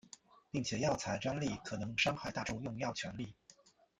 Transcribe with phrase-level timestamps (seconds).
[0.49, 3.35] 并且药材专利可能伤害大众用药权利。